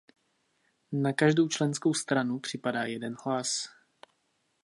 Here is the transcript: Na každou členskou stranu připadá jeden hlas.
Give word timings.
Na 0.91 1.13
každou 1.13 1.47
členskou 1.47 1.93
stranu 1.93 2.39
připadá 2.39 2.83
jeden 2.83 3.15
hlas. 3.25 3.69